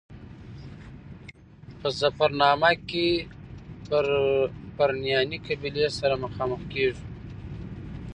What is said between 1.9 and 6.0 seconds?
ظفرنامه کې پرنیاني قبیلې